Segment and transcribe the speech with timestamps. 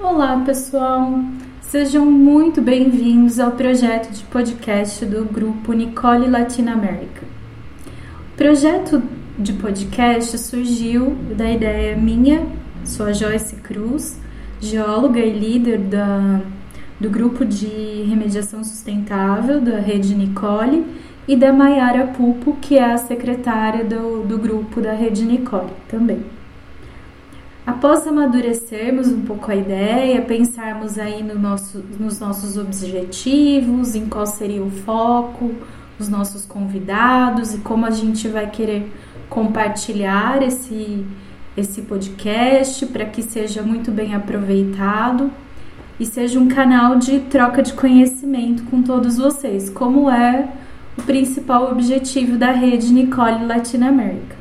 [0.00, 1.18] Olá, pessoal!
[1.60, 7.26] Sejam muito bem-vindos ao projeto de podcast do grupo Nicole Latina América.
[8.32, 9.02] O projeto
[9.36, 12.46] de podcast surgiu da ideia minha,
[12.84, 14.20] sou a Joyce Cruz,
[14.60, 16.42] geóloga e líder da,
[17.00, 20.86] do grupo de remediação sustentável da Rede Nicole,
[21.26, 26.37] e da Maiara Pupo, que é a secretária do, do grupo da Rede Nicole também.
[27.68, 34.24] Após amadurecermos um pouco a ideia, pensarmos aí no nosso, nos nossos objetivos, em qual
[34.24, 35.54] seria o foco,
[35.98, 38.90] os nossos convidados e como a gente vai querer
[39.28, 41.04] compartilhar esse,
[41.58, 45.30] esse podcast para que seja muito bem aproveitado
[46.00, 50.48] e seja um canal de troca de conhecimento com todos vocês, como é
[50.96, 54.37] o principal objetivo da rede Nicole Latinoamérica.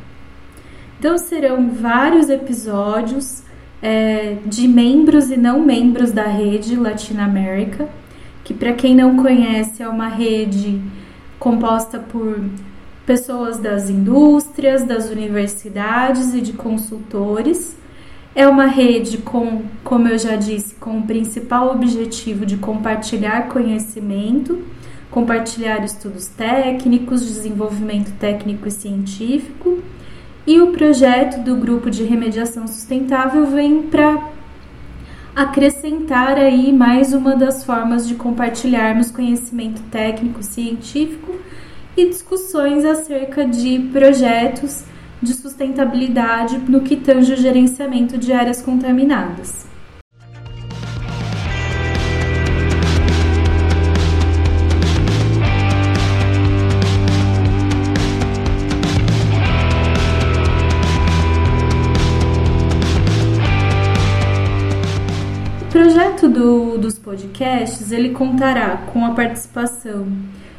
[0.99, 3.43] Então serão vários episódios
[3.81, 7.87] é, de membros e não membros da rede Latinoamérica,
[8.43, 10.81] que para quem não conhece é uma rede
[11.39, 12.39] composta por
[13.05, 17.77] pessoas das indústrias, das universidades e de consultores.
[18.33, 24.63] É uma rede com, como eu já disse, com o principal objetivo de compartilhar conhecimento,
[25.11, 29.79] compartilhar estudos técnicos, desenvolvimento técnico e científico
[30.47, 34.31] e o projeto do grupo de remediação sustentável vem para
[35.35, 41.35] acrescentar aí mais uma das formas de compartilharmos conhecimento técnico científico
[41.97, 44.85] e discussões acerca de projetos
[45.21, 49.65] de sustentabilidade no que tange o gerenciamento de áreas contaminadas.
[65.77, 70.07] Projeto do, dos podcasts ele contará com a participação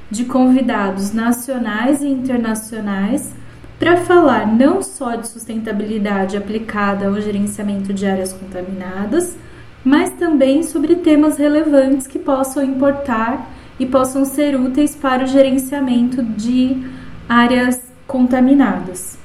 [0.09, 3.33] de convidados nacionais e internacionais
[3.81, 9.37] para falar não só de sustentabilidade aplicada ao gerenciamento de áreas contaminadas,
[9.85, 16.23] mas também sobre temas relevantes que possam importar e possam ser úteis para o gerenciamento
[16.23, 16.81] de
[17.29, 19.19] áreas contaminadas.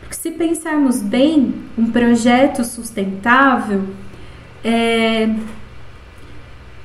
[0.00, 3.84] Porque se pensarmos bem, um projeto sustentável
[4.64, 5.28] é,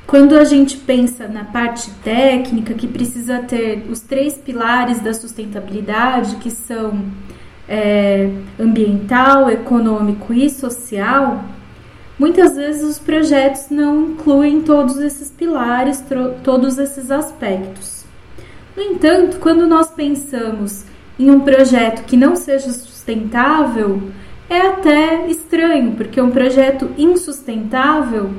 [0.06, 6.36] quando a gente pensa na parte técnica, que precisa ter os três pilares da sustentabilidade,
[6.36, 7.06] que são
[7.68, 8.30] é,
[8.60, 11.44] ambiental, econômico e social,
[12.20, 16.04] muitas vezes os projetos não incluem todos esses pilares,
[16.44, 18.06] todos esses aspectos.
[18.76, 20.86] No entanto, quando nós pensamos
[21.18, 24.12] em um projeto que não seja sustentável,
[24.50, 28.32] é até estranho, porque um projeto insustentável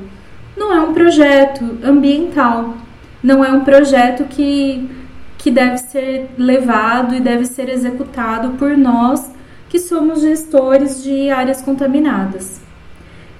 [0.55, 2.75] não é um projeto ambiental,
[3.21, 4.89] não é um projeto que,
[5.37, 9.31] que deve ser levado e deve ser executado por nós
[9.69, 12.61] que somos gestores de áreas contaminadas.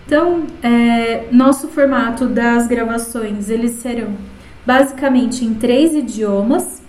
[0.06, 4.10] Então, é, nosso formato das gravações eles serão
[4.66, 6.82] basicamente em três idiomas.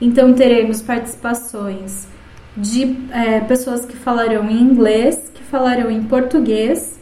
[0.00, 2.13] Então, teremos participações
[2.56, 6.98] de é, pessoas que falarão em inglês, que falarão em português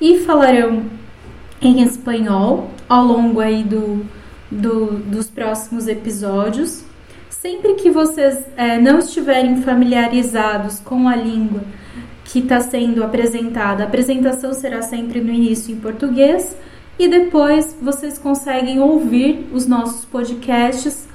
[0.00, 0.84] e falarão
[1.60, 4.04] em espanhol ao longo aí do,
[4.50, 6.84] do dos próximos episódios.
[7.28, 11.62] Sempre que vocês é, não estiverem familiarizados com a língua
[12.24, 16.56] que está sendo apresentada, a apresentação será sempre no início em português
[16.98, 21.06] e depois vocês conseguem ouvir os nossos podcasts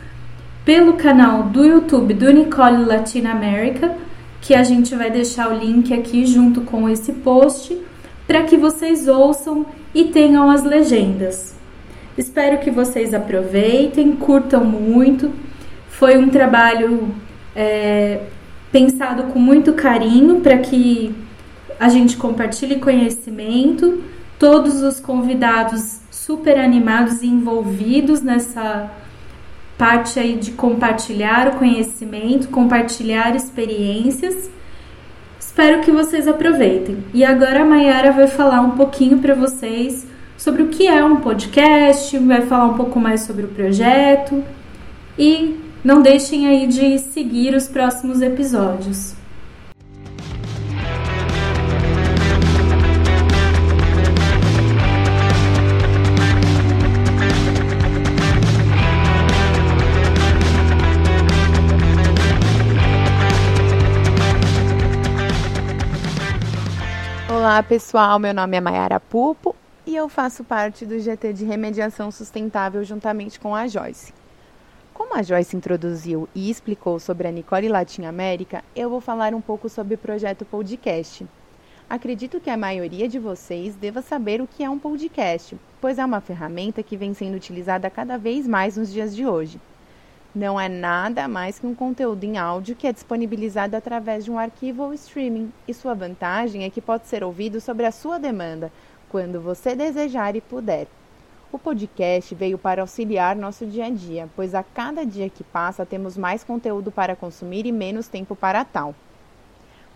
[0.64, 3.96] pelo canal do YouTube do Nicole Latina America,
[4.40, 7.78] que a gente vai deixar o link aqui junto com esse post,
[8.28, 11.56] para que vocês ouçam e tenham as legendas.
[12.18, 15.32] Espero que vocês aproveitem, curtam muito.
[15.90, 17.10] Foi um trabalho
[17.56, 18.22] é,
[18.72, 21.14] pensado com muito carinho para que
[21.80, 24.04] a gente compartilhe conhecimento.
[24.38, 28.90] Todos os convidados super animados e envolvidos nessa
[29.82, 34.48] parte aí de compartilhar o conhecimento, compartilhar experiências.
[35.40, 37.04] Espero que vocês aproveitem.
[37.12, 40.06] E agora a Mayara vai falar um pouquinho para vocês
[40.38, 44.44] sobre o que é um podcast, vai falar um pouco mais sobre o projeto
[45.18, 49.16] e não deixem aí de seguir os próximos episódios.
[67.52, 69.54] Olá pessoal, meu nome é Mayara Pupo
[69.86, 74.14] e eu faço parte do GT de Remediação Sustentável juntamente com a Joyce.
[74.94, 79.42] Como a Joyce introduziu e explicou sobre a Nicole Latin América, eu vou falar um
[79.42, 81.28] pouco sobre o projeto podcast.
[81.90, 86.06] Acredito que a maioria de vocês deva saber o que é um podcast, pois é
[86.06, 89.60] uma ferramenta que vem sendo utilizada cada vez mais nos dias de hoje.
[90.34, 94.40] Não é nada mais que um conteúdo em áudio que é disponibilizado através de um
[94.40, 98.72] arquivo ou streaming, e sua vantagem é que pode ser ouvido sobre a sua demanda,
[99.10, 100.88] quando você desejar e puder.
[101.52, 105.86] O podcast veio para auxiliar nosso dia a dia, pois a cada dia que passa
[105.86, 108.96] temos mais conteúdo para consumir e menos tempo para tal.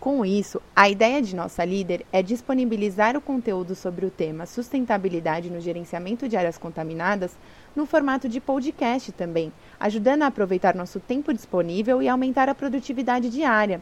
[0.06, 5.50] Com isso, a ideia de nossa líder é disponibilizar o conteúdo sobre o tema sustentabilidade
[5.50, 7.36] no gerenciamento de áreas contaminadas
[7.75, 13.31] no formato de podcast também, ajudando a aproveitar nosso tempo disponível e aumentar a produtividade
[13.31, 13.81] diária,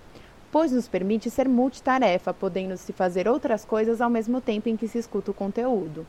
[0.50, 4.88] pois nos permite ser multitarefa, podendo se fazer outras coisas ao mesmo tempo em que
[4.88, 6.08] se escuta o conteúdo.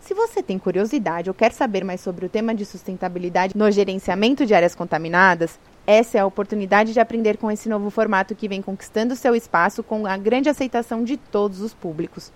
[0.00, 4.46] Se você tem curiosidade ou quer saber mais sobre o tema de sustentabilidade no gerenciamento
[4.46, 8.60] de áreas contaminadas, essa é a oportunidade de aprender com esse novo formato que vem
[8.60, 12.32] conquistando seu espaço com a grande aceitação de todos os públicos.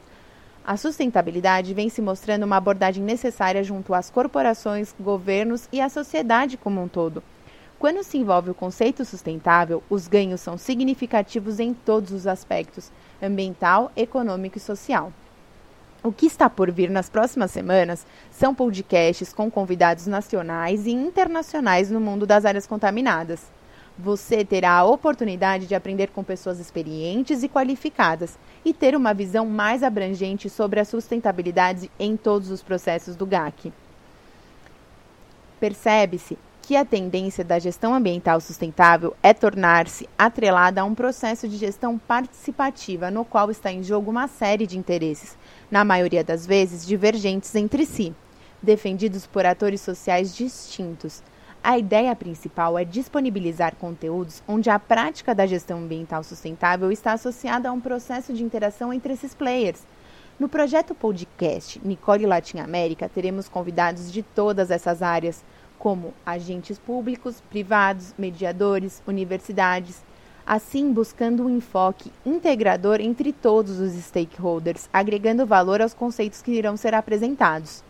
[0.64, 6.56] A sustentabilidade vem se mostrando uma abordagem necessária junto às corporações, governos e à sociedade
[6.56, 7.22] como um todo.
[7.76, 13.90] Quando se envolve o conceito sustentável, os ganhos são significativos em todos os aspectos ambiental,
[13.96, 15.12] econômico e social.
[16.02, 21.90] O que está por vir nas próximas semanas são podcasts com convidados nacionais e internacionais
[21.90, 23.42] no mundo das áreas contaminadas.
[23.98, 29.44] Você terá a oportunidade de aprender com pessoas experientes e qualificadas e ter uma visão
[29.44, 33.70] mais abrangente sobre a sustentabilidade em todos os processos do GAC.
[35.58, 36.38] Percebe-se
[36.70, 41.98] que a tendência da gestão ambiental sustentável é tornar-se atrelada a um processo de gestão
[41.98, 45.36] participativa, no qual está em jogo uma série de interesses,
[45.68, 48.14] na maioria das vezes divergentes entre si,
[48.62, 51.24] defendidos por atores sociais distintos.
[51.60, 57.68] A ideia principal é disponibilizar conteúdos onde a prática da gestão ambiental sustentável está associada
[57.68, 59.82] a um processo de interação entre esses players.
[60.38, 65.44] No projeto podcast Nicole Latin América, teremos convidados de todas essas áreas
[65.80, 70.04] como agentes públicos, privados, mediadores, universidades,
[70.46, 76.76] assim buscando um enfoque integrador entre todos os stakeholders, agregando valor aos conceitos que irão
[76.76, 77.82] ser apresentados.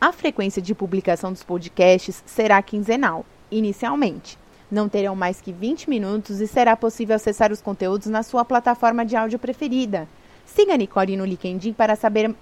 [0.00, 4.38] A frequência de publicação dos podcasts será quinzenal, inicialmente.
[4.70, 9.04] Não terão mais que 20 minutos e será possível acessar os conteúdos na sua plataforma
[9.04, 10.06] de áudio preferida.
[10.44, 12.32] Siga a Nicole no LinkedIn para saber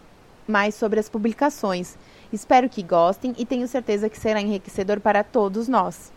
[0.46, 1.96] mais sobre as publicações.
[2.32, 6.12] Espero que gostem e tenho certeza que será enriquecedor para todos nós.